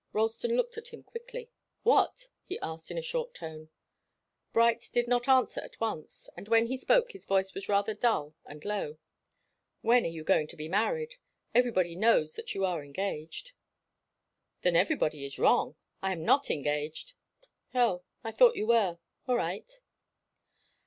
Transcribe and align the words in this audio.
Ralston 0.13 0.57
looked 0.57 0.79
at 0.79 0.87
him 0.87 1.03
quickly. 1.03 1.51
"What?" 1.83 2.29
he 2.43 2.57
asked 2.59 2.89
in 2.89 2.97
a 2.97 3.03
short 3.03 3.35
tone. 3.35 3.69
Bright 4.51 4.89
did 4.91 5.07
not 5.07 5.27
answer 5.27 5.61
at 5.61 5.79
once, 5.79 6.27
and 6.35 6.47
when 6.47 6.65
he 6.65 6.77
spoke 6.77 7.11
his 7.11 7.27
voice 7.27 7.53
was 7.53 7.69
rather 7.69 7.93
dull 7.93 8.33
and 8.47 8.65
low. 8.65 8.97
"When 9.81 10.03
are 10.03 10.07
you 10.09 10.23
going 10.23 10.47
to 10.47 10.55
be 10.55 10.67
married? 10.67 11.17
Everybody 11.53 11.95
knows 11.95 12.35
that 12.35 12.55
you 12.55 12.65
are 12.65 12.83
engaged." 12.83 13.51
"Then 14.63 14.75
everybody 14.75 15.23
is 15.23 15.37
wrong. 15.37 15.75
I 16.01 16.13
am 16.13 16.25
not 16.25 16.49
engaged." 16.49 17.13
"Oh 17.75 18.01
I 18.23 18.31
thought 18.31 18.55
you 18.55 18.65
were. 18.65 18.97
All 19.27 19.35
right." 19.35 19.69